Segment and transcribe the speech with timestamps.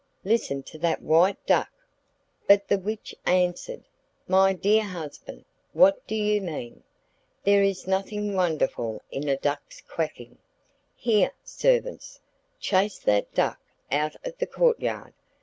[0.23, 1.69] Listen to that White Duck.'
[2.47, 3.83] But the witch answered,
[4.27, 6.81] 'My dear husband, what do you mean?
[7.43, 10.39] There is nothing wonderful in a duck's quacking.
[10.95, 12.19] Here, servants!
[12.59, 13.59] Chase that duck
[13.91, 15.13] out of the courtyard.